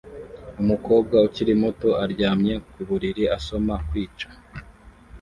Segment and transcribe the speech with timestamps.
[0.61, 4.29] Umukobwa ukiri muto aryamye ku buriri asoma "KWICA